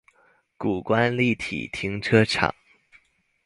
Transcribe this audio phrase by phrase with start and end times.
[0.57, 2.55] 谷關立體停車場